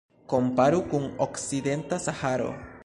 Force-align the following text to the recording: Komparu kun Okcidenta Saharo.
Komparu 0.31 0.79
kun 0.93 1.05
Okcidenta 1.27 1.99
Saharo. 2.09 2.51